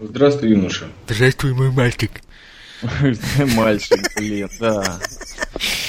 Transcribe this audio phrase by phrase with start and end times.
[0.00, 0.86] Здравствуй, юноша.
[1.08, 2.10] Здравствуй, мой мальчик.
[3.56, 5.00] Мальчик, блин, да.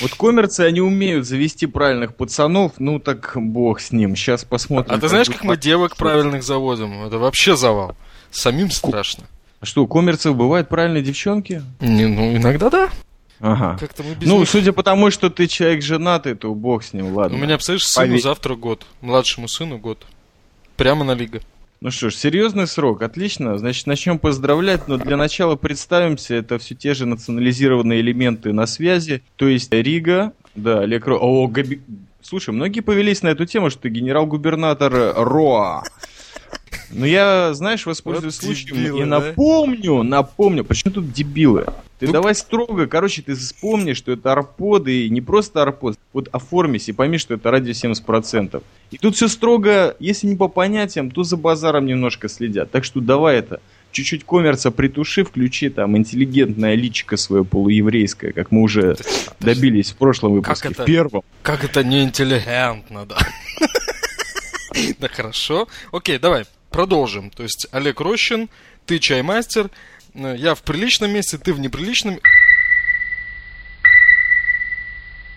[0.02, 4.16] Вот коммерцы, они умеют завести правильных пацанов, ну так бог с ним.
[4.16, 4.96] Сейчас посмотрим.
[4.96, 7.04] А ты знаешь, как мы девок правильных заводим?
[7.06, 7.96] Это вообще завал.
[8.32, 9.26] Самим страшно.
[9.60, 11.62] А что, у коммерцев бывают правильные девчонки?
[11.80, 12.90] Не, ну, иногда да.
[13.40, 13.78] Ага.
[13.80, 16.94] Как-то мы без Ну, них- судя по тому, что ты человек женатый, то бог с
[16.94, 17.38] ним, ладно.
[17.38, 18.22] У меня, представляешь, сыну Поверь.
[18.22, 18.86] завтра год.
[19.02, 20.06] Младшему сыну год.
[20.76, 21.42] Прямо на лига.
[21.82, 23.58] Ну что ж, серьезный срок, отлично.
[23.58, 29.24] Значит, начнем поздравлять, но для начала представимся, это все те же национализированные элементы на связи,
[29.38, 31.18] то есть Рига, да, Олег Ро...
[31.18, 31.80] О, Габи-
[32.22, 35.84] Слушай, многие повелись на эту тему, что ты генерал-губернатор Роа.
[36.92, 39.20] Но я, знаешь, воспользуюсь Вот случаем дебилы, и да?
[39.20, 41.66] напомню, напомню, почему тут дебилы?
[42.00, 46.30] Ты Ну, давай строго, короче, ты вспомни, что это арподы, и не просто арпод, вот
[46.32, 48.64] оформись и пойми, что это радио 70%.
[48.92, 52.72] И тут все строго, если не по понятиям, то за базаром немножко следят.
[52.72, 53.60] Так что давай это,
[53.92, 58.96] чуть-чуть коммерца притуши, включи там интеллигентное личико свое полуеврейское, как мы уже
[59.42, 60.84] добились в прошлом выпуске, это?
[60.84, 61.24] в первом.
[61.42, 63.18] Как это неинтеллигентно, да.
[65.00, 65.68] Да хорошо.
[65.92, 67.32] Окей, давай, продолжим.
[67.32, 68.48] То есть Олег Рощин,
[68.86, 69.70] ты чаймастер,
[70.14, 72.20] я в приличном месте, ты в неприличном.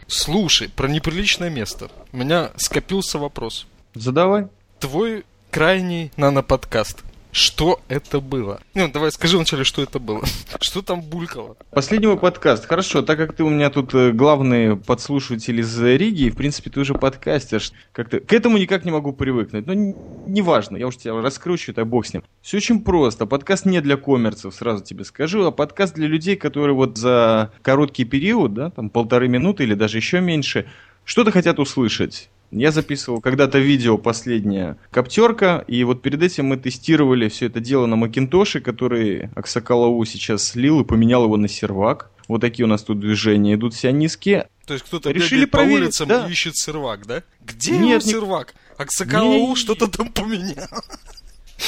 [0.07, 1.91] Слушай, про неприличное место.
[2.13, 3.67] У меня скопился вопрос.
[3.95, 4.49] Задавай.
[4.79, 7.03] Твой крайний наноподкаст.
[7.33, 8.61] Что это было?
[8.75, 10.23] Ну, давай скажи вначале, что это было.
[10.61, 11.57] Что там булькало?
[11.71, 12.67] Последнего подкаст.
[12.67, 16.81] Хорошо, так как ты у меня тут э, главный подслушиватель из Риги, в принципе, ты
[16.81, 17.73] уже подкастишь.
[17.93, 18.21] Как-то...
[18.21, 19.67] К этому никак не могу привыкнуть.
[19.67, 22.23] Но н- неважно, я уж тебя раскручу, это бог с ним.
[22.43, 23.25] Все очень просто.
[23.25, 28.05] Подкаст не для коммерцев, сразу тебе скажу, а подкаст для людей, которые вот за короткий
[28.05, 30.67] период, да, там полторы минуты или даже еще меньше,
[31.07, 32.29] что-то хотят услышать.
[32.53, 37.87] Я записывал когда-то видео последнее Коптерка, и вот перед этим мы тестировали все это дело
[37.87, 42.11] на Макинтоше, который Аксакалау сейчас слил и поменял его на сервак.
[42.29, 44.49] Вот такие у нас тут движения идут все низкие.
[44.67, 46.27] То есть кто-то Решили по проверить, улицам да.
[46.27, 47.23] и ищет сервак, да?
[47.41, 48.55] Где Нет, его сервак?
[48.77, 50.69] Аксакалау Не- что-то там поменял.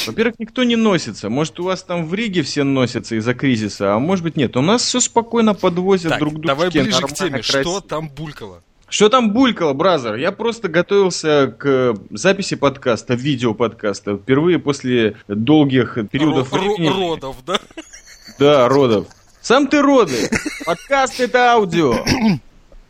[0.07, 1.31] Во-первых, никто не носится.
[1.31, 4.57] Может, у вас там в Риге все носятся из-за кризиса, а может быть нет.
[4.57, 6.49] У нас все спокойно подвозят Так, друг друга.
[6.49, 7.43] давай ближе к теме.
[7.43, 8.63] Что там булькало?
[8.95, 10.15] Что там булькало, бразер?
[10.15, 14.17] Я просто готовился к записи подкаста, видео подкаста.
[14.17, 16.97] Впервые после долгих периодов Ро- времени.
[16.97, 17.59] родов, да?
[18.39, 19.09] Да, родов.
[19.41, 20.31] Сам ты роды.
[20.65, 22.05] Подкаст это аудио.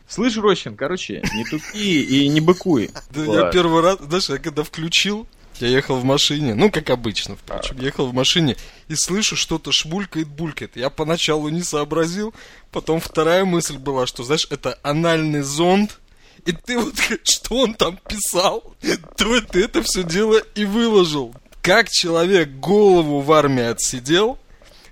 [0.07, 2.91] Слышь, Рощин, короче, не тупи и не быкуй.
[3.09, 3.51] Да я Ладно.
[3.51, 5.27] первый раз, знаешь, я когда включил,
[5.61, 8.57] я ехал в машине, ну, как обычно, впрочем, ехал в машине
[8.89, 10.77] и слышу, что-то шмулькает, булькает.
[10.77, 12.35] Я поначалу не сообразил,
[12.71, 16.01] потом вторая мысль была, что, знаешь, это анальный зонд,
[16.45, 16.95] и ты вот,
[17.25, 18.75] что он там писал,
[19.17, 21.35] то ты это все дело и выложил.
[21.63, 24.39] Как человек голову в армии отсидел,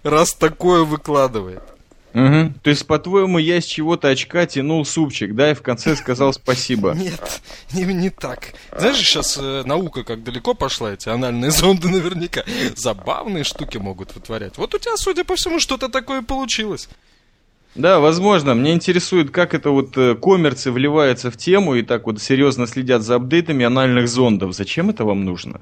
[0.03, 1.63] раз такое выкладывает?
[2.15, 2.55] Мгм.
[2.63, 6.93] То есть, по-твоему, я с чего-то очка тянул супчик, да, и в конце сказал спасибо.
[6.93, 7.41] Нет,
[7.73, 8.53] не, не так.
[8.77, 12.45] Знаешь, сейчас наука как далеко пошла, эти анальные зонды наверняка
[12.77, 14.59] забавные штуки могут вытворять.
[14.59, 16.89] Вот у тебя, судя по всему, что-то такое получилось.
[17.75, 18.55] Да, возможно.
[18.55, 23.03] Мне интересует, как это вот э, коммерцы вливаются в тему и так вот серьезно следят
[23.03, 24.55] за апдейтами анальных зондов.
[24.55, 25.61] Зачем это вам нужно?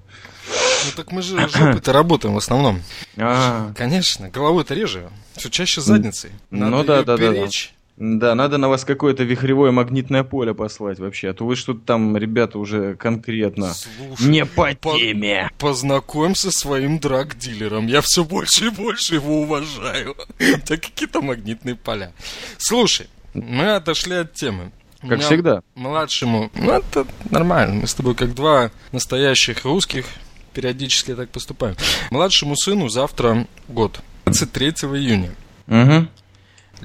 [0.85, 2.81] Ну так мы же жопой-то работаем в основном.
[3.17, 5.11] А, Конечно, головой-то реже.
[5.37, 6.31] Все чаще задницей.
[6.51, 7.49] Ну Надо да, её да, да, да.
[8.03, 12.17] Да, надо на вас какое-то вихревое магнитное поле послать вообще, а то вы что-то там,
[12.17, 15.51] ребята, уже конкретно Слушай, не по по- теме.
[15.59, 17.87] Познакомься со своим драг-дилером.
[17.89, 20.17] Я все больше и больше его уважаю.
[20.39, 22.15] Тебя какие-то магнитные поля.
[22.57, 24.73] Слушай, мы отошли от темы.
[25.03, 25.63] Как меня всегда.
[25.75, 27.83] Младшему, ну это нормально.
[27.83, 30.07] Мы с тобой как два настоящих русских
[30.55, 31.77] периодически так поступаем.
[32.11, 34.01] Младшему сыну завтра год.
[34.25, 35.33] 23 июня.
[35.67, 36.09] Угу.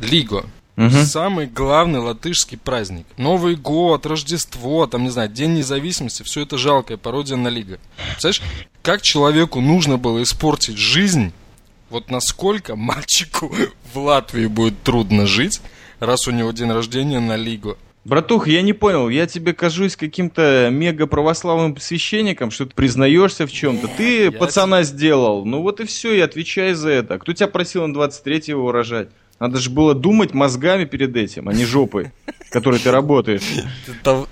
[0.01, 0.45] Лиго.
[0.75, 1.05] Мгм.
[1.05, 3.05] Самый главный латышский праздник.
[3.17, 7.79] Новый год, Рождество, там, не знаю, День независимости, все это жалкая пародия на Лига.
[8.11, 8.41] Представляешь,
[8.81, 11.31] как человеку нужно было испортить жизнь,
[11.89, 13.53] вот насколько мальчику
[13.93, 15.61] в Латвии будет трудно жить,
[15.99, 17.77] раз у него день рождения на Лигу.
[18.03, 23.51] Братух, я не понял, я тебе кажусь каким-то мега православным священником, что ты признаешься в
[23.51, 23.87] чем-то.
[23.97, 27.17] Ты я пацана сделал, ну вот и все, и отвечай за это.
[27.17, 29.09] Кто тебя просил на 23-го рожать?
[29.39, 32.11] Надо же было думать мозгами перед этим, а не жопой,
[32.51, 33.43] которой ты работаешь.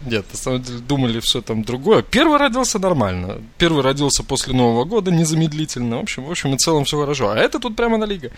[0.05, 2.03] Нет, на самом деле думали все там другое.
[2.03, 3.41] Первый родился нормально.
[3.57, 5.97] Первый родился после Нового года, незамедлительно.
[5.97, 7.29] В общем, в общем и целом все хорошо.
[7.29, 8.31] А это тут прямо на лига.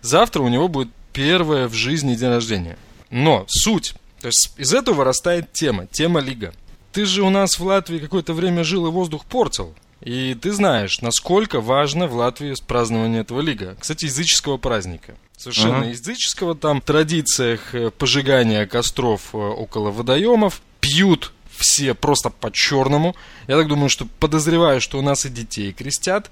[0.00, 2.78] Завтра у него будет первое в жизни день рождения.
[3.10, 3.94] Но суть.
[4.20, 5.86] То есть из этого вырастает тема.
[5.86, 6.54] Тема лига.
[6.92, 9.74] Ты же у нас в Латвии какое-то время жил и воздух портил.
[10.00, 13.76] И ты знаешь, насколько важно в Латвии празднование этого лига.
[13.78, 15.14] Кстати, языческого праздника.
[15.36, 15.88] Совершенно ага.
[15.88, 16.54] языческого.
[16.54, 20.62] Там традициях э, пожигания костров э, около водоемов.
[20.80, 23.14] Пьют все просто по-черному.
[23.48, 26.30] Я так думаю, что подозреваю, что у нас и детей крестят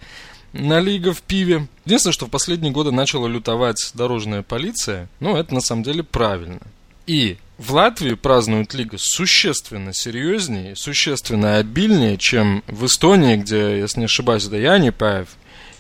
[0.53, 1.67] на лига в пиве.
[1.85, 6.61] Единственное, что в последние годы начала лютовать дорожная полиция, ну, это на самом деле правильно.
[7.07, 14.07] И в Латвии празднуют лигу существенно серьезнее, существенно обильнее, чем в Эстонии, где, если не
[14.07, 15.29] ошибаюсь, это Янипаев,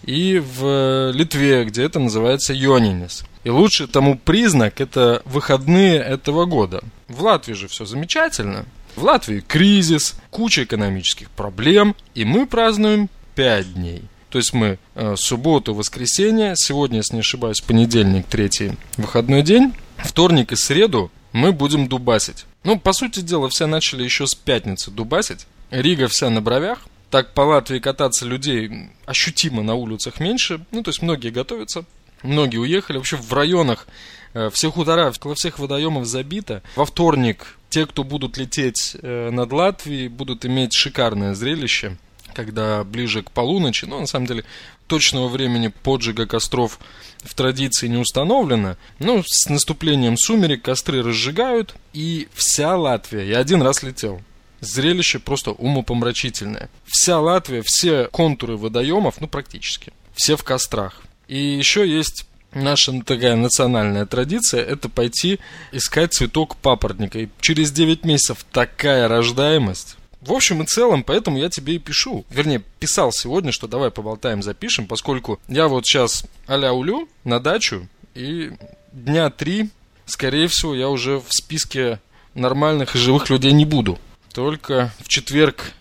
[0.07, 3.25] и в Литве, где это называется Йонинис.
[3.45, 6.83] И лучший тому признак– это выходные этого года.
[7.09, 8.67] В Латвии же все замечательно.
[8.97, 14.03] В Латвии кризис, куча экономических проблем, и мы празднуем 5 дней.
[14.31, 20.53] То есть мы э, субботу, воскресенье, сегодня, если не ошибаюсь, понедельник, третий выходной день, вторник
[20.53, 22.47] и среду мы будем дубасить.
[22.63, 25.47] Ну, по сути дела, все начали еще с пятницы дубасить.
[25.71, 26.87] Рига вся на бровях.
[27.11, 30.65] Так по Латвии кататься людей ощутимо на улицах меньше.
[30.71, 31.85] Ну, то есть многие готовятся,
[32.23, 32.97] многие уехали.
[32.97, 33.87] Вообще в районах
[34.33, 36.63] э, все хутора, около всех водоемов забито.
[36.77, 41.97] Во вторник те, кто будут лететь э, над Латвией, будут иметь шикарное зрелище
[42.35, 44.45] когда ближе к полуночи, но на самом деле
[44.87, 46.79] точного времени поджига костров
[47.23, 48.77] в традиции не установлено.
[48.99, 54.21] Но с наступлением сумерек костры разжигают, и вся Латвия, я один раз летел,
[54.67, 56.69] зрелище просто умопомрачительное.
[56.87, 61.03] Вся Латвия, все контуры водоемов, ну практически, все в кострах.
[61.29, 65.41] И еще есть наша такая национальная традиция, это пойти
[65.73, 67.19] искать цветок папоротника.
[67.19, 72.25] И через 9 месяцев такая рождаемость, в общем и целом, поэтому я тебе и пишу.
[72.31, 77.89] Вернее, писал сегодня, что давай поболтаем, запишем, поскольку я вот сейчас а улю на дачу,
[78.15, 78.53] и
[78.93, 79.69] дня три,
[80.07, 82.01] скорее всего, я уже в списке
[82.35, 83.99] нормальных и живых людей не буду.
[84.35, 85.73] Только в четверг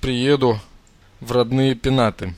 [0.00, 0.60] приеду
[1.20, 2.34] в родные пенаты.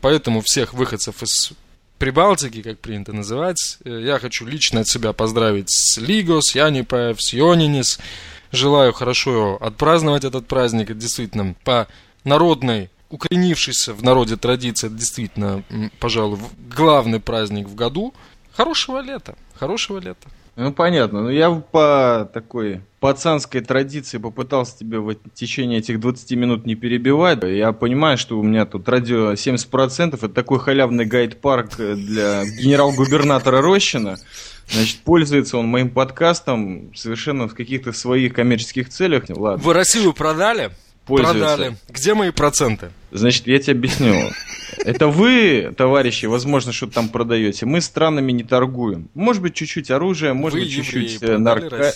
[0.00, 1.52] Поэтому всех выходцев из
[1.98, 7.32] Прибалтики, как принято называть, э, я хочу лично от себя поздравить с Лигос, Янипаев, с
[7.32, 8.00] Йонинис,
[8.52, 10.90] Желаю хорошо отпраздновать этот праздник.
[10.90, 11.88] Это действительно по
[12.22, 15.64] народной укоренившийся в народе традиции, это действительно,
[16.00, 16.38] пожалуй,
[16.68, 18.12] главный праздник в году.
[18.52, 20.28] Хорошего лета, хорошего лета.
[20.54, 21.22] Ну, понятно.
[21.22, 27.42] Ну, я по такой пацанской традиции попытался тебе в течение этих 20 минут не перебивать.
[27.42, 30.14] Я понимаю, что у меня тут радио 70%.
[30.14, 34.18] Это такой халявный гайд-парк для генерал-губернатора Рощина.
[34.68, 39.24] Значит, пользуется он моим подкастом совершенно в каких-то своих коммерческих целях.
[39.30, 39.62] Ладно.
[39.62, 40.70] Вы Россию продали?
[41.06, 41.40] Пользуется.
[41.40, 41.76] Продали.
[41.88, 42.90] Где мои проценты?
[43.10, 44.30] Значит, я тебе объясню.
[44.78, 47.66] Это вы, товарищи, возможно, что-то там продаете.
[47.66, 49.08] Мы странами не торгуем.
[49.14, 51.92] Может быть, чуть-чуть оружие, может вы быть, чуть-чуть э, нарко...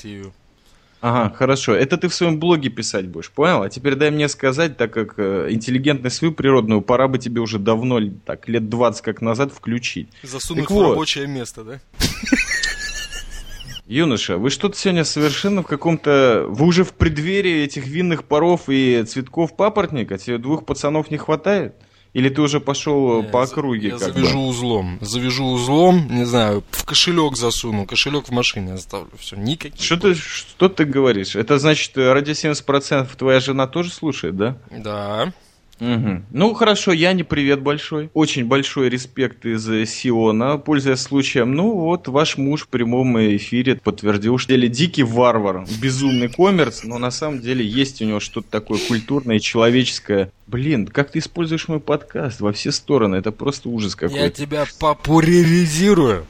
[1.00, 1.74] Ага, хорошо.
[1.74, 3.62] Это ты в своем блоге писать будешь, понял?
[3.62, 7.58] А теперь дай мне сказать, так как э, интеллигентность свою природную, пора бы тебе уже
[7.58, 10.08] давно, так, лет 20 как назад включить.
[10.22, 10.90] Засунуть так в вот.
[10.90, 11.80] рабочее место, да?
[13.86, 16.46] Юноша, вы что-то сегодня совершенно в каком-то...
[16.48, 20.18] Вы уже в преддверии этих винных паров и цветков папоротника?
[20.18, 21.76] Тебе двух пацанов не хватает?
[22.16, 23.88] Или ты уже пошел не, по округе?
[23.88, 24.48] Я завяжу бы?
[24.48, 24.98] узлом.
[25.02, 29.10] Завяжу узлом, не знаю, в кошелек засуну, кошелек в машине оставлю.
[29.18, 29.84] Все, никаких.
[29.84, 31.36] Что ты, что ты говоришь?
[31.36, 34.56] Это значит, ради 70% твоя жена тоже слушает, да?
[34.70, 35.30] Да.
[35.80, 36.22] Угу.
[36.30, 38.10] Ну хорошо, я не привет большой.
[38.14, 40.58] Очень большой респект из Сиона.
[40.58, 46.28] Пользуясь случаем, ну вот ваш муж в прямом эфире подтвердил, что деле дикий варвар, безумный
[46.28, 50.32] коммерс, но на самом деле есть у него что-то такое культурное, человеческое.
[50.46, 53.16] Блин, как ты используешь мой подкаст во все стороны?
[53.16, 54.24] Это просто ужас какой-то.
[54.24, 56.26] Я тебя популяризирую.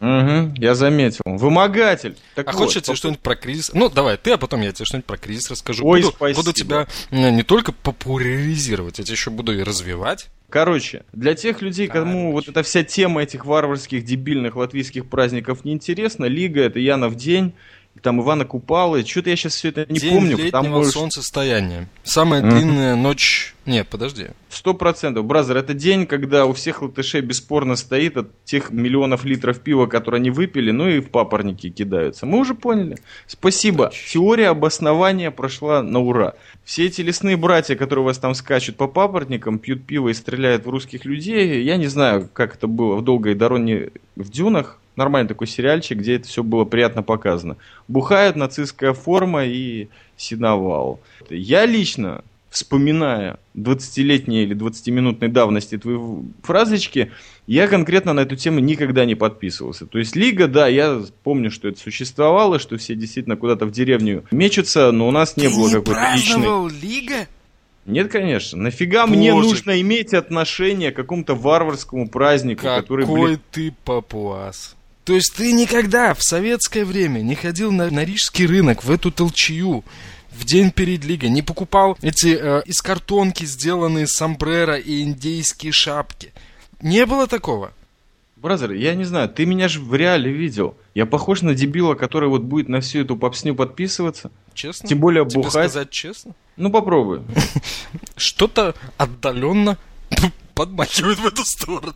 [0.00, 1.22] Угу, я заметил.
[1.24, 2.16] Вымогатель.
[2.34, 3.72] Так а вот, хочешь я тебе что-нибудь про кризис?
[3.74, 5.84] Ну, давай, ты, а потом я тебе что-нибудь про кризис расскажу.
[5.84, 6.40] Ой, буду, спасибо.
[6.40, 10.28] буду тебя не только популяризировать, я тебя еще буду и развивать.
[10.50, 12.04] Короче, для тех людей, Короче.
[12.04, 17.16] кому вот эта вся тема этих варварских, дебильных латвийских праздников не интересна, Лига это Янов
[17.16, 17.52] день,
[18.00, 19.04] там Ивана Купалы.
[19.04, 20.36] Что-то я сейчас все это не День помню.
[20.36, 21.88] Летнего потому солнцестояния.
[22.02, 22.50] Самая mm-hmm.
[22.50, 23.54] длинная ночь.
[23.66, 24.28] Нет, подожди.
[24.48, 25.26] Сто процентов.
[25.26, 30.20] Бразер, это день, когда у всех латышей бесспорно стоит от тех миллионов литров пива, которые
[30.20, 32.24] они выпили, ну и в папорники кидаются.
[32.24, 32.96] Мы уже поняли.
[33.26, 33.92] Спасибо.
[34.10, 36.32] Теория обоснования прошла на ура.
[36.64, 40.64] Все эти лесные братья, которые у вас там скачут по папоротникам, пьют пиво и стреляют
[40.64, 45.28] в русских людей, я не знаю, как это было в долгой дороге в дюнах, нормальный
[45.28, 47.56] такой сериальчик, где это все было приятно показано.
[47.86, 51.00] Бухают, нацистская форма и синовал.
[51.30, 55.96] Я лично, вспоминая 20-летние или 20-минутной давности твои
[56.42, 57.12] фразочки,
[57.46, 59.86] я конкретно на эту тему никогда не подписывался.
[59.86, 64.24] То есть Лига, да, я помню, что это существовало, что все действительно куда-то в деревню
[64.30, 66.70] мечутся, но у нас не Ты было какой-то личной...
[66.82, 67.26] Лига?
[67.86, 68.58] Нет, конечно.
[68.58, 73.40] Нафига мне нужно иметь отношение к какому-то варварскому празднику, Какой который, блин...
[73.50, 74.76] ты папуас.
[75.08, 79.10] То есть ты никогда в советское время не ходил на, на рижский рынок, в эту
[79.10, 79.82] толчью,
[80.32, 86.34] в день перед лигой, не покупал эти э, из картонки сделанные сомбреро и индейские шапки.
[86.82, 87.72] Не было такого?
[88.36, 90.76] Бразер, я не знаю, ты меня же в реале видел.
[90.94, 94.30] Я похож на дебила, который вот будет на всю эту попсню подписываться.
[94.52, 94.90] Честно?
[94.90, 95.70] Тем более Тебе бухать.
[95.70, 96.34] сказать честно?
[96.58, 97.22] Ну попробуй.
[98.18, 99.78] Что-то отдаленно
[100.54, 101.94] подмахивает в эту сторону.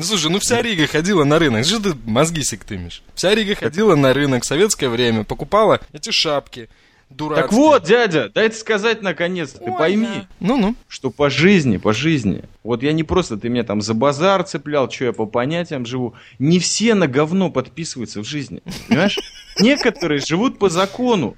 [0.00, 1.66] Ну слушай, ну вся Рига ходила на рынок.
[1.66, 3.02] Что ты мозги сектымишь?
[3.14, 6.70] Вся Рига ходила на рынок в советское время, покупала эти шапки
[7.10, 7.42] дурацкие.
[7.42, 10.26] Так вот, дядя, дай сказать наконец, ты Ой, пойми.
[10.40, 10.74] Ну-ну.
[10.88, 14.90] что по жизни, по жизни, вот я не просто, ты меня там за базар цеплял,
[14.90, 19.18] что я по понятиям живу, не все на говно подписываются в жизни, понимаешь?
[19.60, 21.36] Некоторые живут по закону.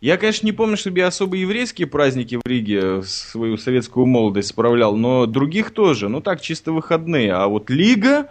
[0.00, 4.48] Я, конечно, не помню, чтобы я особо еврейские праздники в Риге в свою советскую молодость
[4.48, 7.32] справлял, но других тоже, ну так, чисто выходные.
[7.32, 8.30] А вот Лига,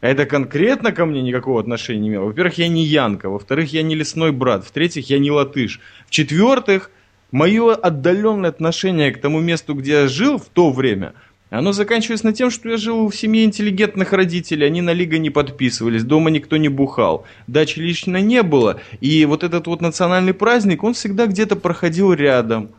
[0.00, 2.24] это конкретно ко мне никакого отношения не имело.
[2.24, 5.80] Во-первых, я не Янка, во-вторых, я не лесной брат, в-третьих, я не латыш.
[6.06, 6.90] В-четвертых,
[7.30, 11.14] мое отдаленное отношение к тому месту, где я жил в то время,
[11.50, 15.30] оно заканчивается на тем, что я жил в семье интеллигентных родителей, они на Лига не
[15.30, 20.82] подписывались, дома никто не бухал, дачи лично не было, и вот этот вот национальный праздник,
[20.82, 22.70] он всегда где-то проходил рядом.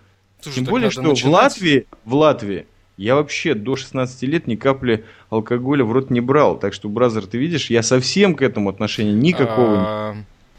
[0.41, 1.23] Слушай, Тем более, что начинать.
[1.23, 2.65] в Латвии, в Латвии
[2.97, 6.57] я вообще до 16 лет ни капли алкоголя в рот не брал.
[6.57, 9.83] Так что, бразер, ты видишь, я совсем к этому отношения никакого не...
[9.85, 10.15] А,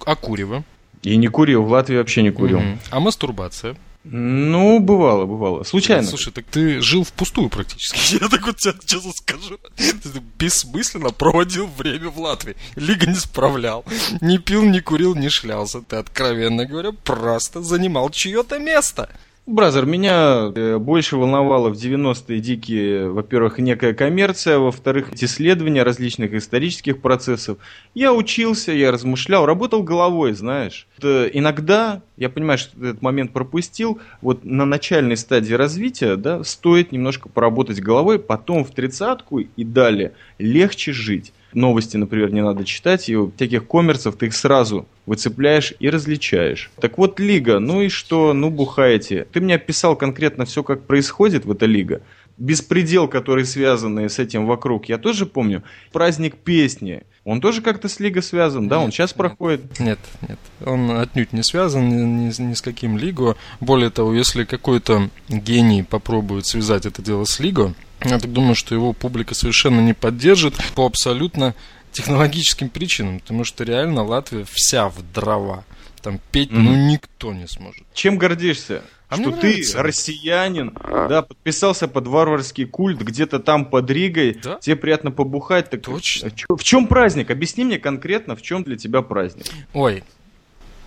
[0.06, 0.64] а курево?
[1.02, 2.60] И не курил, в Латвии вообще не курил.
[2.90, 3.76] А мастурбация?
[4.04, 5.64] Ну, бывало, бывало.
[5.64, 6.06] Случайно.
[6.06, 8.14] Слушай, так ты жил впустую практически.
[8.22, 9.58] Я так вот тебе честно скажу.
[9.76, 12.56] Ты бессмысленно проводил время в Латвии.
[12.76, 13.84] Лига не справлял.
[14.20, 15.82] Не пил, не курил, не шлялся.
[15.82, 19.10] Ты, откровенно говоря, просто занимал чье-то место.
[19.48, 27.00] Бразер, меня э, больше волновало в 90-е дикие, во-первых, некая коммерция, во-вторых, исследования различных исторических
[27.00, 27.56] процессов.
[27.94, 30.86] Я учился, я размышлял, работал головой, знаешь.
[30.98, 36.92] Это иногда, я понимаю, что этот момент пропустил, вот на начальной стадии развития, да, стоит
[36.92, 41.32] немножко поработать головой, потом в тридцатку и далее легче жить.
[41.52, 46.70] Новости, например, не надо читать, и у всяких коммерцев ты их сразу выцепляешь и различаешь.
[46.80, 49.26] Так вот, лига, ну и что, ну бухаете.
[49.32, 52.02] Ты мне описал конкретно все, как происходит в этой лига.
[52.36, 55.64] Беспредел, который связанный с этим вокруг, я тоже помню.
[55.92, 58.78] Праздник песни, он тоже как-то с лигой связан, да?
[58.78, 59.16] Он Нет, сейчас нет.
[59.16, 59.80] проходит.
[59.80, 60.38] Нет, нет.
[60.64, 63.36] Он отнюдь не связан ни, ни ни с каким Лиго.
[63.60, 67.74] Более того, если какой-то гений попробует связать это дело с Лиго,
[68.04, 71.54] я так думаю, что его публика совершенно не поддержит по абсолютно
[71.92, 73.20] технологическим причинам.
[73.20, 75.64] Потому что реально Латвия вся в дрова.
[76.02, 76.88] Там петь, ну, Мгм.
[76.88, 77.82] никто не сможет.
[77.94, 78.82] Чем гордишься?
[79.08, 79.82] А что ты нравится.
[79.82, 80.76] россиянин,
[81.08, 84.58] да, подписался под варварский культ где-то там под Ригой, Да.
[84.60, 85.70] тебе приятно побухать.
[85.70, 86.30] Так Точно.
[86.50, 87.30] а В чем праздник?
[87.30, 89.46] Объясни мне конкретно, в чем для тебя праздник.
[89.72, 90.04] Ой,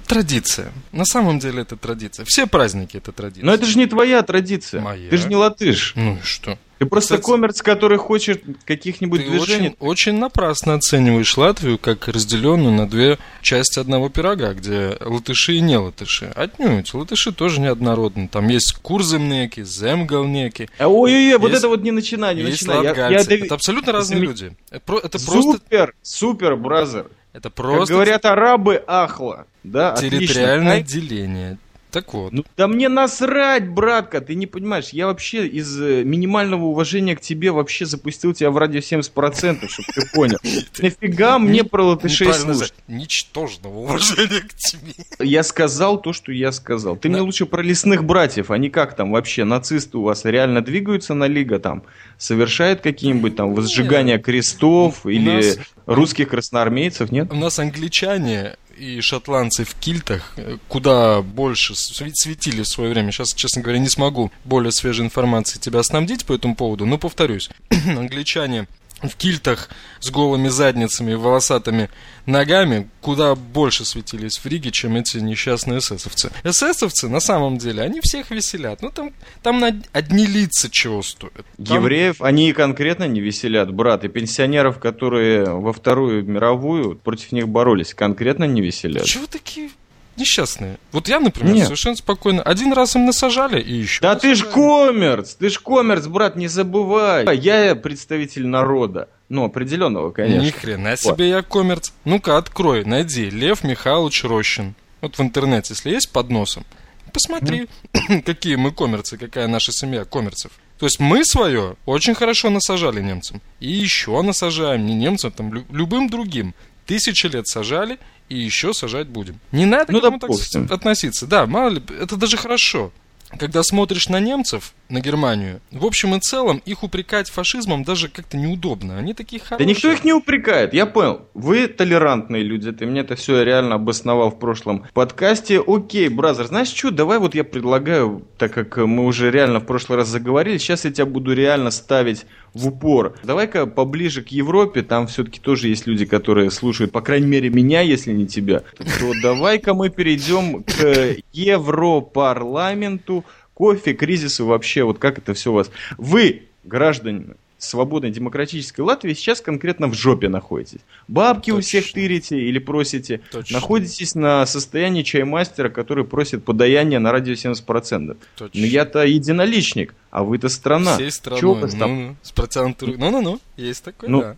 [0.08, 0.72] традиция.
[0.91, 2.25] На самом деле это традиция.
[2.25, 3.46] Все праздники это традиция.
[3.46, 4.82] Но это же не твоя традиция.
[4.82, 5.10] Моя.
[5.10, 5.94] Ты же не латыш.
[5.96, 6.58] Ну и что?
[6.81, 9.67] Ты просто Кстати, коммерц, который хочет каких-нибудь Ты движений.
[9.67, 15.59] очень, очень напрасно оцениваешь Латвию как разделенную на две части одного пирога, где латыши и
[15.61, 16.31] не латыши.
[16.35, 18.27] Отнюдь, латыши тоже неоднородны.
[18.27, 22.83] Там есть курземнеки, земгалнеки, А, Ой-ой-ой, вот это вот не начинай, не есть начинай.
[22.83, 24.55] Я- я Это абсолютно разные Заме- люди.
[24.71, 27.05] Это, про- это просто, Супер, супер, бразер.
[27.33, 29.45] это Как просто говорят арабы, ахла.
[29.63, 31.00] Да, территориальное отлично.
[31.00, 31.57] деление.
[31.91, 32.31] Так вот.
[32.31, 34.89] Ну, да мне насрать, братка, ты не понимаешь.
[34.89, 39.88] Я вообще из э, минимального уважения к тебе вообще запустил тебя в радио 70%, чтобы
[39.93, 40.38] ты понял.
[40.79, 42.74] Нафига мне про латышей слушать?
[42.88, 44.93] Ничтожного уважения к тебе.
[45.19, 46.95] Я сказал то, что я сказал.
[46.95, 51.13] Ты мне лучше про лесных братьев, они как там вообще, нацисты у вас реально двигаются
[51.13, 51.83] на лига там?
[52.17, 57.31] Совершают какие-нибудь там возжигания крестов или русских красноармейцев, нет?
[57.31, 63.12] У нас англичане и шотландцы в кильтах э, куда больше светили в свое время.
[63.12, 67.50] Сейчас, честно говоря, не смогу более свежей информации тебя снабдить по этому поводу, но повторюсь.
[67.70, 68.68] англичане
[69.03, 71.89] в кильтах с голыми задницами и волосатыми
[72.25, 76.31] ногами куда больше светились в Риге, чем эти несчастные эсэсовцы.
[76.43, 78.81] Эсэсовцы, на самом деле, они всех веселят.
[78.81, 81.46] Ну, там, там одни лица чего стоят.
[81.58, 84.03] Там- Евреев они и конкретно не веселят, брат.
[84.03, 89.05] И пенсионеров, которые во Вторую мировую против них боролись, конкретно не веселят.
[89.05, 89.72] Чего такие
[90.18, 90.77] несчастные?
[90.91, 91.65] Вот я, например, Нет.
[91.65, 92.41] совершенно спокойно.
[92.41, 94.01] Один раз им насажали и еще.
[94.01, 97.38] Да ты ж коммерц, ты ж коммерц, брат, не забывай.
[97.38, 99.10] Я представитель народа.
[99.30, 100.46] Ну, определенного, конечно.
[100.46, 101.91] Ни хрена себе я коммерц.
[102.03, 103.30] Ну-ка, открой, найди.
[103.30, 104.75] Лев Михайлович Рощин.
[105.00, 106.65] Вот в интернете, если есть под носом,
[107.13, 107.68] Посмотри,
[108.25, 110.51] какие мы коммерцы, какая наша семья коммерцев.
[110.77, 113.41] То есть мы свое очень хорошо насажали немцам.
[113.60, 116.56] И еще насажаем, не немцам, там, любым другим.
[116.86, 118.00] Тысячи лет сажали,
[118.31, 119.39] и еще сажать будем.
[119.51, 121.27] Не надо ну, к этому так относиться.
[121.27, 122.91] Да, мало ли, это даже хорошо
[123.38, 128.38] когда смотришь на немцев, на Германию, в общем и целом их упрекать фашизмом даже как-то
[128.38, 128.97] неудобно.
[128.97, 129.65] Они такие хорошие.
[129.65, 131.21] Да никто их не упрекает, я понял.
[131.33, 135.61] Вы толерантные люди, ты мне это все реально обосновал в прошлом подкасте.
[135.65, 139.97] Окей, бразер, знаешь что, давай вот я предлагаю, так как мы уже реально в прошлый
[139.97, 143.15] раз заговорили, сейчас я тебя буду реально ставить в упор.
[143.23, 147.81] Давай-ка поближе к Европе, там все-таки тоже есть люди, которые слушают, по крайней мере, меня,
[147.81, 148.63] если не тебя.
[148.77, 153.21] То давай-ка мы перейдем к Европарламенту,
[153.62, 155.70] кофе, кризису вообще, вот как это все у вас.
[156.00, 160.80] Вы, граждане свободной демократической Латвии, сейчас конкретно в жопе находитесь.
[161.08, 161.60] Бабки Точно.
[161.60, 163.22] у всех тырите или просите.
[163.32, 163.60] Точно.
[163.60, 168.18] Находитесь на состоянии чаймастера, который просит подаяние на радио 70%.
[168.36, 168.60] Точно.
[168.60, 170.96] Но я-то единоличник, а вы-то страна.
[170.96, 171.39] Всей страной.
[171.39, 172.96] Чего ну, ну, с процентом...
[172.98, 174.38] Ну-ну-ну, есть такое, ну, да.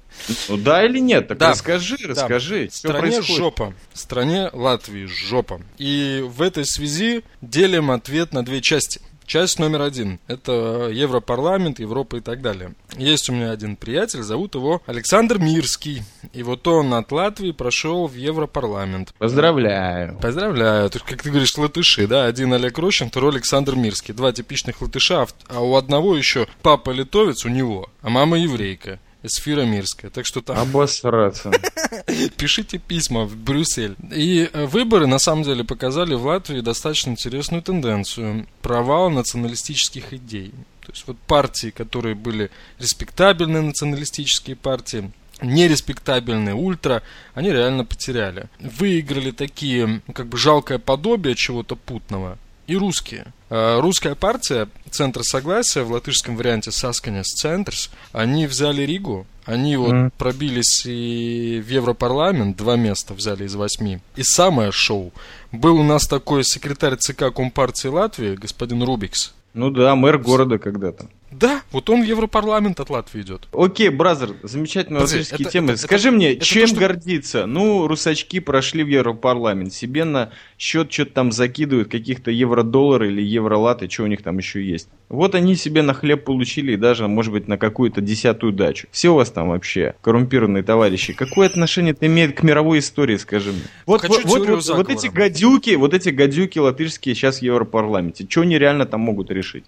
[0.50, 1.30] Ну да или нет?
[1.30, 1.52] Так да.
[1.52, 2.66] расскажи, расскажи.
[2.66, 2.72] Да.
[2.76, 3.38] Стране происходит?
[3.38, 3.74] жопа.
[3.94, 5.62] Стране Латвии жопа.
[5.78, 12.18] И в этой связи делим ответ на две части– Часть номер один– это Европарламент, Европа
[12.18, 12.74] и так далее.
[12.98, 16.04] Есть у меня один приятель, зовут его Александр Мирский.
[16.34, 19.14] И вот он от Латвии прошел в Европарламент.
[19.18, 20.18] Поздравляю.
[20.20, 20.90] Поздравляю.
[20.90, 22.26] Есть, как ты говоришь, латыши, да?
[22.26, 24.14] Один Олег Рощин, второй Александр Мирский.
[24.14, 29.00] Два типичных латыша, а у одного еще папа литовец у него, а мама еврейка.
[29.24, 30.12] Эсфира Мирская.
[30.12, 30.58] Так что там...
[30.58, 31.52] Обосраться.
[32.38, 33.96] Пишите письма в Брюссель.
[34.12, 38.46] И э, выборы, на самом деле, показали в Латвии достаточно интересную тенденцию.
[38.62, 40.52] Провал националистических идей.
[40.82, 45.12] То есть вот партии, которые были респектабельные националистические партии,
[45.42, 47.02] нереспектабельные ультра,
[47.34, 48.48] они реально потеряли.
[48.60, 52.38] Выиграли такие, как бы жалкое подобие чего-то путного
[52.68, 53.28] и русские.
[53.56, 59.94] А, русская партия Центр Согласия в латышском варианте Сасканес Центрс, они взяли Ригу, они вот
[59.94, 60.12] mm.
[60.18, 64.00] пробились и в Европарламент, два места взяли из восьми.
[64.16, 65.14] И самое шоу.
[65.54, 69.36] Был у нас такой секретарь ЦК Компартии Латвии, господин Рубикс.
[69.54, 71.08] Ну да, мэр города когда-то.
[71.30, 73.48] Да, вот он в Европарламент от Латвии идет.
[73.54, 75.72] Окей, бразер, замечательные латвийские темы.
[75.74, 76.80] Это, Скажи это, мне, это чем то, что...
[76.80, 77.46] гордиться?
[77.46, 83.90] Ну, русачки прошли в Европарламент, себе на счет что-то там закидывают, каких-то евро-доллары или евро-латы,
[83.90, 84.90] что у них там еще есть.
[85.10, 88.88] Вот они себе на хлеб получили и даже, может быть, на какую-то десятую дачу.
[88.92, 91.14] Все у вас там вообще коррумпированные товарищи.
[91.14, 93.62] Какое отношение это имеет к мировой истории, скажи мне?
[93.86, 95.43] Вот, вот, вот, вот, вот эти гадюки,
[95.78, 99.66] вот эти гадюки латышские сейчас в Европарламенте, что они реально там могут решить?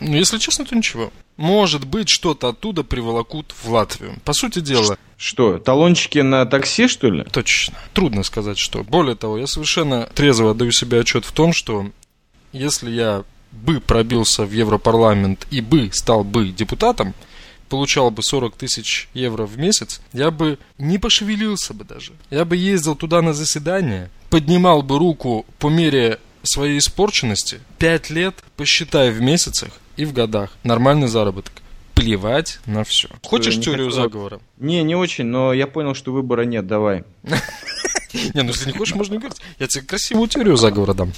[0.00, 1.12] Ну, если честно, то ничего.
[1.36, 4.14] Может быть, что-то оттуда приволокут в Латвию.
[4.24, 4.98] По сути дела...
[5.16, 7.22] Что, талончики на такси, что ли?
[7.30, 7.78] Точно.
[7.94, 8.82] Трудно сказать, что.
[8.82, 11.86] Более того, я совершенно трезво отдаю себе отчет в том, что
[12.52, 13.22] если я
[13.52, 17.14] бы пробился в Европарламент и бы стал бы депутатом,
[17.72, 22.12] получал бы 40 тысяч евро в месяц, я бы не пошевелился бы даже.
[22.28, 28.34] Я бы ездил туда на заседание, поднимал бы руку по мере своей испорченности, 5 лет
[28.58, 30.50] посчитай в месяцах, и в годах.
[30.64, 31.62] Нормальный заработок.
[31.94, 33.08] Плевать на все.
[33.22, 34.02] Хочешь не теорию хотел...
[34.02, 34.40] заговора?
[34.58, 37.04] Не, не очень, но я понял, что выбора нет, давай.
[38.34, 39.40] Не, ну если не хочешь, можно говорить.
[39.58, 41.12] Я тебе красивую теорию заговора дам.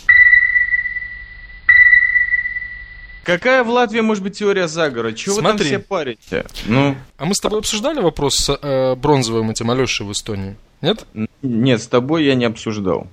[3.24, 5.12] Какая в Латвии может быть теория заговора?
[5.12, 5.50] Чего Смотри.
[5.50, 6.46] вы там все парите?
[6.66, 6.96] Ну.
[7.16, 10.56] А мы с тобой обсуждали вопрос с э, бронзовым этим Алешей в Эстонии?
[10.80, 11.06] Нет?
[11.42, 13.08] Нет, с тобой я не обсуждал.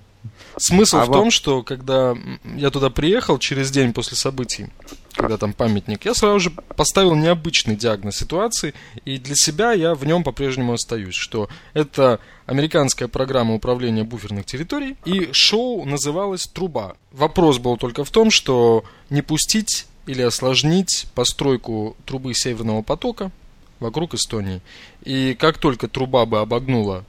[0.57, 2.15] Смысл а в том, что когда
[2.57, 4.67] я туда приехал через день после событий,
[5.13, 8.73] когда там памятник, я сразу же поставил необычный диагноз ситуации,
[9.05, 14.97] и для себя я в нем по-прежнему остаюсь, что это американская программа управления буферных территорий,
[15.05, 16.95] и шоу называлось «Труба».
[17.11, 23.31] Вопрос был только в том, что не пустить или осложнить постройку трубы Северного потока
[23.79, 24.61] вокруг Эстонии.
[25.03, 27.03] И как только труба бы обогнула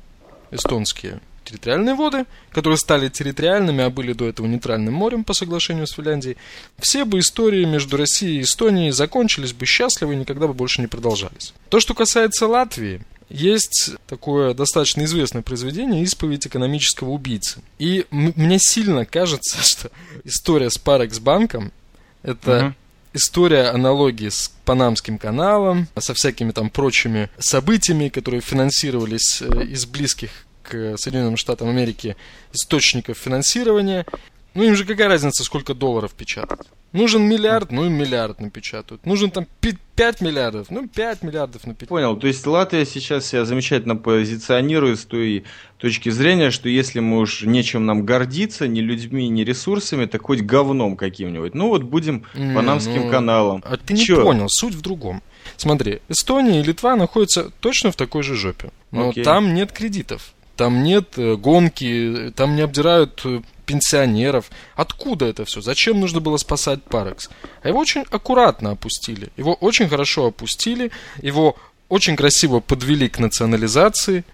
[0.50, 5.92] эстонские территориальные воды, которые стали территориальными, а были до этого нейтральным морем по соглашению с
[5.92, 6.37] Финляндией,
[6.78, 10.87] все бы истории между Россией и Эстонией закончились бы счастливо и никогда бы больше не
[10.87, 11.52] продолжались.
[11.68, 17.62] То, что касается Латвии, есть такое достаточно известное произведение «Исповедь экономического убийцы».
[17.78, 19.90] И мне сильно кажется, что
[20.24, 21.72] история с Парекс-банком–
[22.22, 22.74] это угу.
[23.12, 30.31] История аналогии с Панамским каналом, со всякими там прочими событиями, которые финансировались э, из близких
[30.62, 32.16] к Соединенным Штатам Америки
[32.53, 34.07] источников финансирования.
[34.54, 36.60] Ну им же какая разница, сколько долларов печатать?
[36.92, 39.06] Нужен миллиард, ну и миллиард напечатают.
[39.06, 41.88] Нужен там 5 миллиардов, ну 5 миллиардов напечатают.
[41.88, 45.44] Понял, то есть Латвия сейчас себя замечательно позиционирует с той
[45.78, 50.42] точки зрения, что если мы уж нечем нам гордиться, ни людьми, ни ресурсами, так хоть
[50.42, 51.54] говном каким-нибудь.
[51.54, 53.64] Ну вот будем Не, панамским ну, каналам.
[53.64, 54.22] А ты не Чё?
[54.22, 55.22] понял, суть в другом.
[55.56, 58.70] Смотри, Эстония и Литва находятся точно в такой же жопе.
[58.90, 59.24] Но Окей.
[59.24, 60.34] там нет кредитов.
[60.62, 64.48] Там нет э, гонки, э, там не обдирают э, пенсионеров.
[64.77, 65.61] Откуда это все?
[65.61, 67.31] Зачем нужно было спасать Парекс?
[67.64, 69.31] А его очень аккуратно опустили.
[69.37, 70.92] Его очень хорошо опустили.
[71.20, 71.57] Его
[71.88, 74.25] очень красиво подвели к национализации.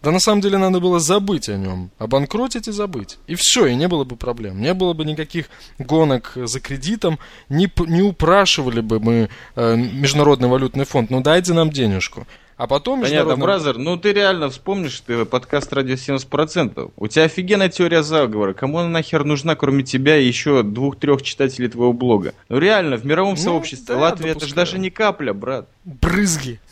[0.00, 3.18] Да на самом деле надо было забыть о нем, обанкротить и забыть.
[3.26, 4.60] И все, и не было бы проблем.
[4.60, 5.46] Не было бы никаких
[5.80, 11.70] гонок за кредитом, не, не упрашивали бы мы э, Международный валютный фонд, ну дайте нам
[11.70, 12.28] денежку.
[12.56, 16.92] А потом Понятно, Международный- Brother, ну ты реально вспомнишь, ты подкаст радио 70%.
[16.96, 18.54] У тебя офигенная теория заговора.
[18.54, 22.32] Кому она нахер нужна, кроме тебя и еще двух-трех читателей твоего блога?
[22.48, 25.68] Ну реально, в мировом Ну, сообществе да, Латвия это же даже не капля, брат.
[25.84, 26.60] Брызги.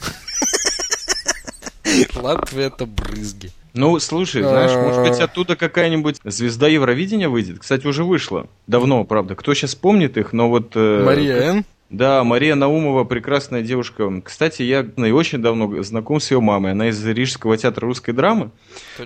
[2.15, 3.51] Латвия это брызги.
[3.75, 5.25] Ну, слушай, знаешь, может быть, А.
[5.25, 7.59] оттуда какая-нибудь звезда Евровидения выйдет.
[7.61, 8.47] Кстати, уже вышла.
[8.67, 9.35] Давно, правда.
[9.35, 10.73] Кто сейчас помнит их, но вот...
[10.75, 11.65] э, Мария Н.
[11.93, 14.23] Да, Мария Наумова, прекрасная девушка.
[14.25, 16.73] Кстати, я ну, очень давно знаком с ее мамой.
[16.73, 18.51] Она из Рижского театра русской драмы.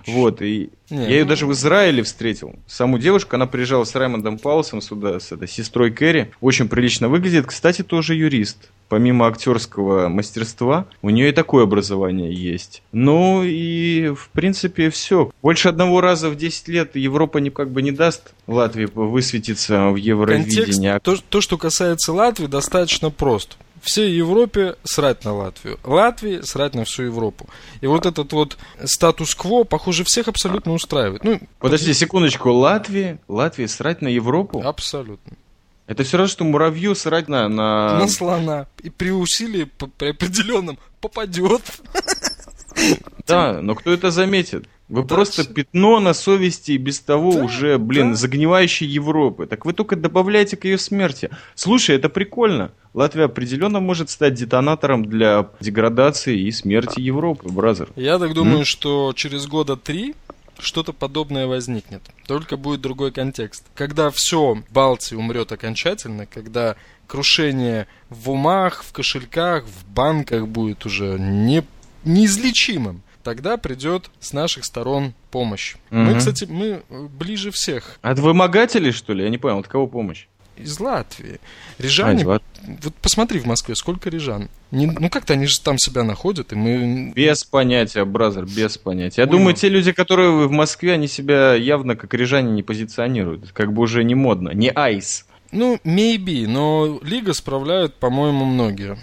[0.06, 2.54] Вот, и Не, я ее даже в Израиле встретил.
[2.66, 6.30] Саму девушку, она приезжала с Раймондом Паулсом сюда, с этой сестрой Кэрри.
[6.40, 7.46] Очень прилично выглядит.
[7.46, 8.70] Кстати, тоже юрист.
[8.88, 12.82] Помимо актерского мастерства, у нее и такое образование есть.
[12.92, 15.32] Ну и, в принципе, все.
[15.42, 19.94] Больше одного раза в 10 лет Европа не, как бы не даст Латвии высветиться в
[19.94, 20.88] Контекст, Евровидении.
[20.88, 23.58] А то, то, что касается Латвии, достаточно прост.
[23.86, 25.78] Всей Европе срать на Латвию.
[25.84, 27.48] Латвии срать на всю Европу.
[27.80, 31.22] И вот этот вот статус-кво, похоже, всех абсолютно устраивает.
[31.22, 33.20] Ну, Подожди секундочку, Латвия?
[33.28, 34.60] Латвия срать на Европу?
[34.60, 35.36] абсолютно.
[35.86, 37.48] Это все равно, что муравью срать на...
[37.48, 38.00] на...
[38.00, 38.66] На слона.
[38.82, 41.62] И при усилии при определенном попадет.
[43.24, 44.66] Да, но кто это заметит?
[44.88, 45.52] Вы Да, просто всё.
[45.52, 48.16] пятно на совести и без того Да, уже, блин, да.
[48.16, 49.46] загнивающей Европы.
[49.46, 51.28] Так вы только добавляете к ее смерти.
[51.56, 52.70] Слушай, это прикольно.
[52.94, 57.88] Латвия определенно может стать детонатором для деградации и смерти Европы, бразер.
[57.96, 60.14] Я так думаю, что через года три
[60.58, 62.02] что-то подобное возникнет.
[62.26, 63.64] Только будет другой контекст.
[63.74, 71.18] Когда все Балтии умрет окончательно, когда крушение в умах, в кошельках, в банках будет уже
[71.18, 71.62] не,
[72.04, 75.74] неизлечимым, тогда придет с наших сторон помощь.
[75.90, 76.18] Мы, Мгм.
[76.18, 79.24] кстати, мы э, ближе всех От вымогателей, что ли?
[79.24, 80.26] Я не понял, от кого помощь?
[80.56, 81.38] из Латвии.
[81.78, 82.42] А, Рижане, из Лат-
[82.82, 84.48] вот посмотри в Москве, сколько рижан.
[84.70, 87.12] Не- ну как-то они же там себя находят, и мы...
[87.14, 89.20] Без понятия, бразер, без понятия.
[89.22, 89.36] Я Уйма.
[89.38, 93.50] думаю, те люди, которые в Москве, они себя явно как рижане не позиционируют.
[93.52, 94.48] Как бы уже не модно.
[94.54, 95.26] Не айс.
[95.52, 98.96] Ну, maybe, но Лига справляют, по-моему, многие.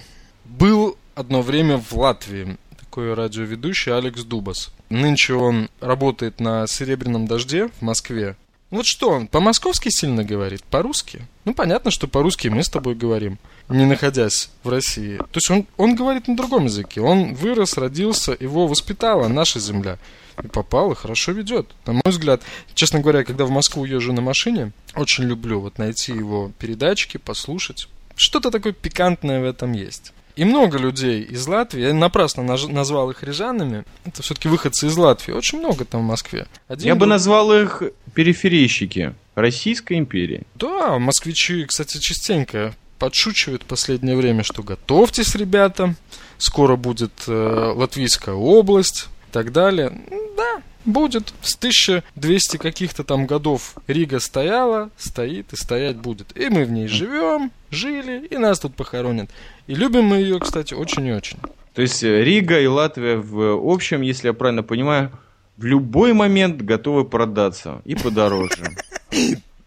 [0.45, 2.57] Был одно время в Латвии
[2.93, 4.69] такой радиоведущий Алекс Дубас.
[4.89, 8.35] Нынче он работает на «Серебряном дожде» в Москве.
[8.69, 11.25] Вот что он, по-московски сильно говорит, по-русски?
[11.43, 15.17] Ну, понятно, что по-русски мы с тобой говорим, не находясь в России.
[15.17, 17.01] То есть он, он говорит на другом языке.
[17.01, 19.97] Он вырос, родился, его воспитала наша земля.
[20.43, 21.71] И попал, и хорошо ведет.
[21.87, 22.43] На мой взгляд,
[22.75, 27.89] честно говоря, когда в Москву езжу на машине, очень люблю вот найти его передачки, послушать.
[28.15, 30.13] Что-то такое пикантное в этом есть.
[30.35, 34.97] И много людей из Латвии, я напрасно наж- назвал их рижанами, это все-таки выходцы из
[34.97, 36.47] Латвии, очень много там в Москве.
[36.67, 37.83] Один Я бы друг- назвал их
[38.15, 40.43] периферийщики Российской империи.
[40.55, 45.95] Да, москвичи, кстати, частенько подшучивают в последнее время, что готовьтесь, ребята,
[46.37, 49.91] скоро будет э, Латвийская область и так далее.
[50.37, 51.33] Да, будет.
[51.41, 56.37] С 1200 каких-то там годов Рига стояла, стоит и стоять будет.
[56.37, 59.29] И мы в ней живем, жили, и нас тут похоронят.
[59.67, 61.37] И любим мы ее, кстати, очень и очень.
[61.73, 65.11] То есть э, Рига и Латвия в общем, если я правильно понимаю,
[65.57, 68.75] в любой момент готовы продаться и подороже.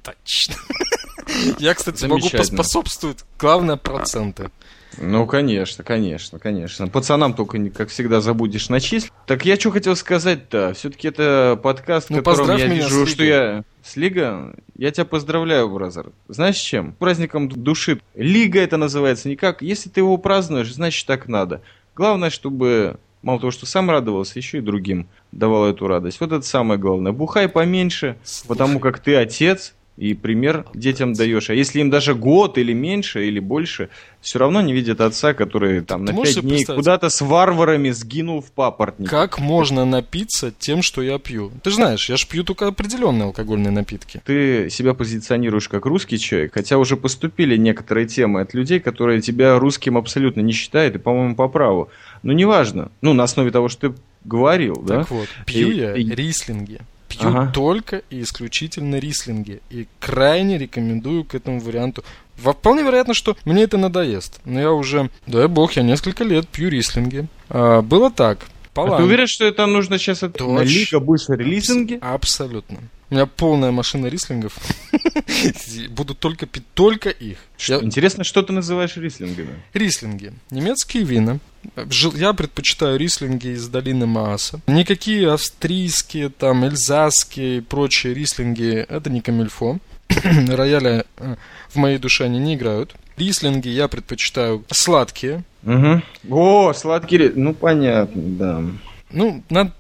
[0.03, 0.55] Точно.
[1.59, 3.25] Я, кстати, могу поспособствовать.
[3.39, 4.51] Главное, проценты.
[4.99, 6.89] Ну, конечно, конечно, конечно.
[6.89, 9.13] Пацанам только, как всегда, забудешь начислить.
[9.27, 10.73] Так я что хотел сказать-то?
[10.75, 13.65] Все-таки это подкаст, в Ну, котором я вижу, что я...
[13.83, 14.55] С Лига?
[14.77, 16.11] Я тебя поздравляю, бразер.
[16.29, 16.93] Знаешь чем?
[16.93, 18.01] Праздником души.
[18.15, 19.63] Лига это называется никак.
[19.63, 21.63] Если ты его празднуешь, значит так надо.
[21.95, 26.21] Главное, чтобы мало того, что сам радовался, еще и другим давал эту радость.
[26.21, 27.13] Вот это самое главное.
[27.13, 28.49] Бухай поменьше, Слушай.
[28.49, 31.51] потому как ты отец, и пример детям даешь.
[31.51, 33.89] А если им даже год или меньше, или больше,
[34.21, 38.41] все равно не видят отца, который там Ты на пять дней куда-то с варварами сгинул
[38.41, 39.09] в папоротник.
[39.09, 41.51] Как можно напиться тем, что я пью?
[41.63, 44.21] Ты же знаешь, я ж пью только определенные алкогольные напитки.
[44.25, 49.59] Ты себя позиционируешь как русский человек, хотя уже поступили некоторые темы от людей, которые тебя
[49.59, 51.89] русским абсолютно не считают, и, по-моему, по праву.
[52.23, 52.91] Но неважно.
[53.01, 54.99] Ну, на основе того, что ты говорил, так да?
[54.99, 56.05] Так вот, пью и, я и...
[56.05, 56.81] рислинги.
[57.09, 57.51] Пью ага.
[57.53, 59.61] только и исключительно рислинги.
[59.71, 62.05] И крайне рекомендую к этому варианту.
[62.37, 64.41] Вполне вероятно, что мне это надоест.
[64.45, 67.27] Но я уже, дай бог, я несколько лет пью рислинги.
[67.49, 68.41] А, было так.
[68.77, 70.61] А ты уверен, что это нужно сейчас от Точно.
[70.61, 71.99] лига больше релизинги?
[72.01, 72.79] Абсолютно.
[73.09, 74.59] У меня полная машина рислингов.
[75.91, 77.39] Буду только пить только их.
[77.57, 77.75] Что?
[77.75, 77.85] Я...
[77.85, 79.63] Интересно, что ты называешь рислингами?
[79.75, 80.33] Рислинги.
[80.51, 81.39] Немецкие вина.
[82.15, 84.61] Я предпочитаю рислинги из долины Мааса.
[84.67, 89.79] Никакие австрийские, там, эльзасские и прочие рислинги– это не камильфо.
[90.49, 91.37] Рояля э,
[91.69, 92.95] в моей душе они не играют.
[93.17, 95.45] Рислинги я предпочитаю сладкие.
[95.65, 96.03] Угу.
[96.31, 98.63] О, сладкие, ну понятно, да.
[99.11, 99.73] Ну, надо,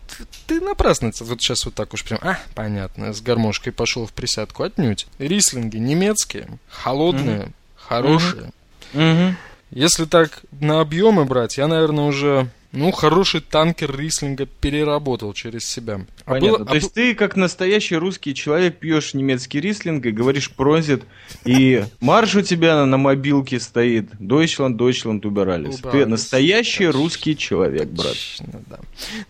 [0.46, 4.62] ты напрасно вот сейчас вот так уж прям, а, понятно, с гармошкой пошел в присядку
[4.62, 5.06] отнюдь.
[5.18, 7.52] Рислинги немецкие, холодные, угу.
[7.76, 8.52] хорошие.
[8.94, 9.36] Угу.
[9.70, 16.00] Если так на объемы брать, я, наверное, уже ну, хороший танкер рислинга переработал через себя.
[16.24, 16.58] А Понятно.
[16.58, 21.04] Было, То а есть ты, как настоящий русский человек, пьешь немецкий рислинг и говоришь прозит,
[21.44, 25.76] и марш у тебя на мобилке стоит Deutschland, Deutschland убирались.
[25.76, 28.08] Ты настоящий русский человек, брат.
[28.08, 28.78] Точно, да.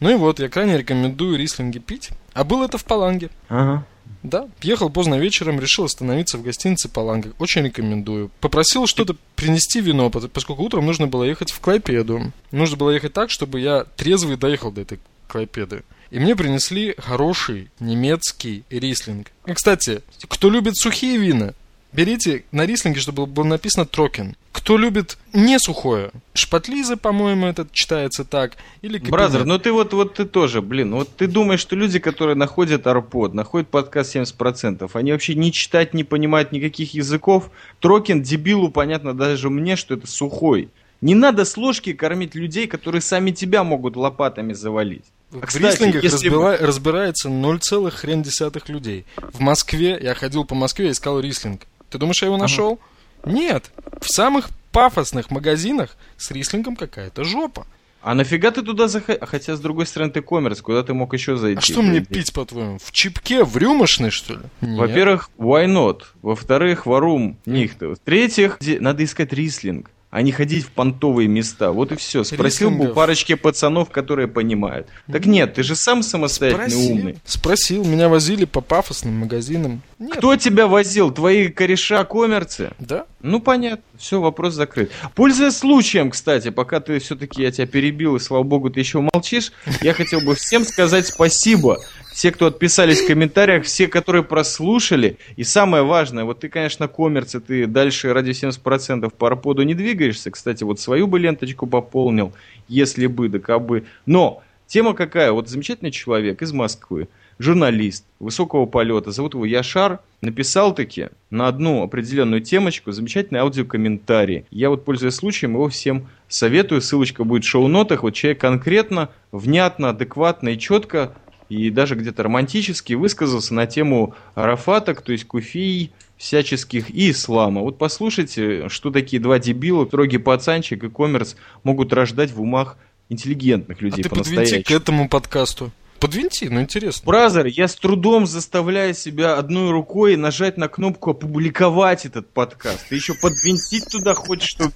[0.01, 2.11] Ну и вот, я крайне рекомендую рислинги пить.
[2.33, 3.31] А было это в Паланге.
[3.49, 3.87] Ага.
[4.27, 7.33] Да, ехал поздно вечером, решил остановиться в гостинице Паланга.
[7.39, 8.33] Очень рекомендую.
[8.41, 12.33] Попросил что-то принести вино, поскольку утром нужно было ехать в Клайпеду.
[12.51, 15.85] Нужно было ехать так, чтобы я трезвый доехал до этой Клайпеды.
[16.11, 19.29] И мне принесли хороший немецкий рислинг.
[19.47, 21.55] И, кстати, кто любит сухие вина,
[21.97, 24.37] берите на рислинге, чтобы было написано trocken.
[24.53, 30.15] Кто любит не сухое, Spätlese, по-моему, это читается так, или Brother, ну ты вот, вот
[30.15, 35.13] ты тоже, блин, вот ты думаешь, что люди, которые находят арпод, находят подкаст 70%, они
[35.13, 37.51] вообще не читать, не понимают никаких языков.
[37.81, 40.69] Трокен дебилу понятно даже мне, что это сухой.
[41.01, 45.05] Не надо с ложки кормить людей, которые сами тебя могут лопатами завалить.
[45.31, 46.29] В а, кстати, рислингах если...
[46.29, 46.57] разбира...
[46.57, 49.05] разбирается 0, хрен десятых людей.
[49.17, 51.63] В Москве, я ходил по Москве искал рислинг.
[51.97, 52.79] Ты думаешь, я его нашел?
[53.23, 53.33] Ага.
[53.33, 53.71] Нет.
[54.03, 57.67] В самых пафосных магазинах с рислингом какая-то жопа.
[58.03, 59.27] А нафига ты туда заходил?
[59.27, 61.59] Хотя, с другой стороны, ты коммерс, куда ты мог еще зайти?
[61.59, 62.79] А что мне пить, по-твоему?
[62.85, 64.41] В чипке, в рюмошной, что ли?
[64.61, 66.03] Во-первых, why not?
[66.21, 67.95] Во-вторых, варум нихто.
[67.95, 71.73] В-третьих, надо искать рислинг а не ходить в понтовые места.
[71.73, 72.25] Вот и все.
[72.25, 74.87] Спросил бы у парочки пацанов, которые понимают.
[75.13, 76.91] Так нет, ты же сам самостоятельный Спросил.
[76.93, 77.19] умный.
[77.27, 79.83] Спросил, меня возили по пафосным магазинам.
[79.99, 80.17] Нет.
[80.17, 81.11] Кто тебя возил?
[81.11, 82.71] Твои кореша коммерцы?
[82.79, 83.05] Да.
[83.21, 84.91] Ну понятно, все, вопрос закрыт.
[85.15, 89.53] Пользуясь случаем, кстати, пока ты все-таки я тебя перебил, и слава богу, ты еще молчишь,
[89.83, 91.79] я хотел бы всем сказать спасибо
[92.17, 95.19] все, кто отписались в комментариях, все, которые прослушали.
[95.37, 100.31] И самое важное, вот ты, конечно, коммерцы, ты дальше ради 70% по не двигаешься.
[100.31, 102.33] Кстати, вот свою бы ленточку пополнил,
[102.69, 103.85] если бы, да кабы.
[104.07, 105.31] Но тема какая?
[105.31, 111.83] Вот замечательный человек из Москвы, журналист высокого полета, зовут его Яшар, написал таки на одну
[111.83, 114.47] определенную темочку замечательный аудиокомментарий.
[114.51, 116.81] Я вот, пользуясь случаем, его всем советую.
[116.81, 118.05] Ссылочка будет в шоу-нотах.
[118.05, 121.13] Вот человек конкретно, внятно, адекватно и четко
[121.49, 127.61] и даже где-то романтически высказался на тему арафаток, то есть куфий, всяческих и ислама.
[127.61, 132.77] Вот послушайте, что такие два дебила, строгий пацанчик и коммерс могут рождать в умах
[133.09, 135.71] интеллигентных людей а ты подвинти к этому подкасту.
[136.01, 137.07] Подвинти, ну интересно.
[137.07, 142.89] Бразер, я с трудом заставляю себя одной рукой нажать на кнопку «Опубликовать этот подкаст».
[142.89, 144.71] Ты еще подвинтить туда хочешь, что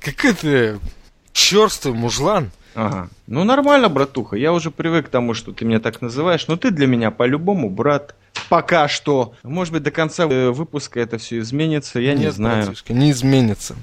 [0.00, 0.78] Какой ты
[1.32, 2.50] черствый мужлан.
[2.74, 3.08] Ага.
[3.26, 4.36] Ну нормально, братуха.
[4.36, 6.46] Я уже привык к тому, что ты меня так называешь.
[6.48, 8.14] Но ты для меня по-любому брат.
[8.48, 9.34] Пока что.
[9.42, 12.00] Может быть, до конца э, выпуска это все изменится.
[12.00, 12.64] Я Нет, не знаю.
[12.66, 13.76] Братишка, не изменится.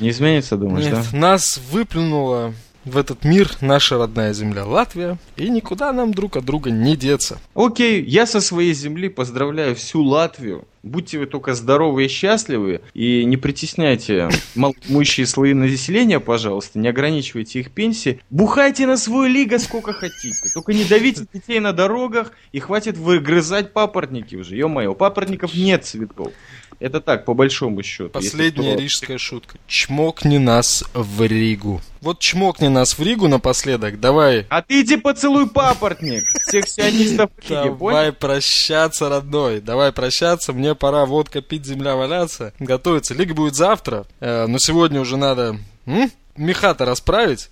[0.00, 1.18] Не изменится, думаешь, Нет, да?
[1.18, 6.70] Нас выплюнуло в этот мир наша родная земля Латвия, и никуда нам друг от друга
[6.70, 7.38] не деться.
[7.54, 10.66] Окей, я со своей земли поздравляю всю Латвию.
[10.84, 17.60] Будьте вы только здоровы и счастливы, и не притесняйте малоимущие слои населения, пожалуйста, не ограничивайте
[17.60, 18.20] их пенсии.
[18.28, 23.72] Бухайте на свой лига сколько хотите, только не давите детей на дорогах, и хватит выгрызать
[23.72, 24.56] папоротники уже.
[24.56, 26.32] Ё-моё, папоротников нет цветков.
[26.80, 28.10] Это так, по большому счету.
[28.10, 28.82] Последняя кто...
[28.82, 29.56] рижская шутка.
[29.66, 31.80] Чмокни нас в Ригу.
[32.04, 34.46] Вот чмокни нас в Ригу напоследок, давай.
[34.50, 38.12] А ты иди поцелуй папоротник всех сионистов Давай понял?
[38.12, 39.60] прощаться, родной.
[39.60, 40.52] Давай прощаться.
[40.52, 42.52] Мне пора водка пить, земля валяться.
[42.58, 43.14] Готовиться.
[43.14, 44.04] Лига будет завтра.
[44.20, 46.10] э, но сегодня уже надо м?
[46.36, 47.48] меха-то расправить.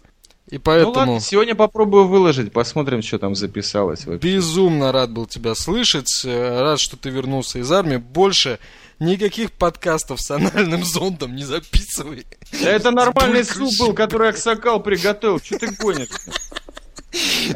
[0.51, 4.29] И Ну поэтому ладно, сегодня попробую выложить, посмотрим, что там записалось вообще.
[4.35, 6.23] безумно рад был тебя слышать.
[6.27, 7.97] э, Рад, что ты вернулся из армии.
[7.97, 8.59] Больше
[9.03, 12.27] никаких подкастов с анальным зондом не записывай.
[12.63, 15.39] Да это нормальный суп был, который Аксакал приготовил.
[15.41, 16.09] Что ты гонишь?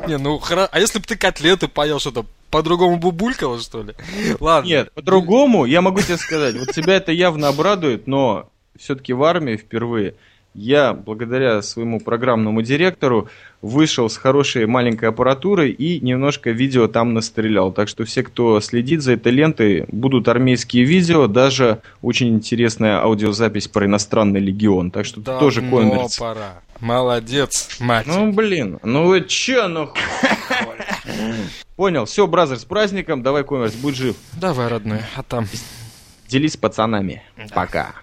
[0.06, 3.94] Не, ну хоро- А если бы ты котлеты поел, что-то по-другому бубулькало, что ли?
[4.40, 4.68] Ладно.
[4.68, 9.56] Нет, по-другому, я могу тебе сказать, вот тебя это явно обрадует, но все-таки в армии
[9.56, 10.14] впервые
[10.56, 13.28] я, благодаря своему программному директору,
[13.62, 17.72] вышел с хорошей маленькой аппаратурой и немножко видео там настрелял.
[17.72, 23.68] Так что все, кто следит за этой лентой, будут армейские видео, даже очень интересная аудиозапись
[23.68, 24.90] про иностранный легион.
[24.90, 26.16] Так что Давно тоже конверс.
[26.18, 26.62] пора.
[26.80, 28.06] Молодец, мать.
[28.06, 29.90] Ну, блин, ну вы че, ну...
[31.76, 34.16] Понял, все, бразер, с праздником, давай, конверс, будь жив.
[34.40, 35.46] Давай, родной, а там...
[36.28, 37.22] Делись с пацанами.
[37.54, 37.94] Пока.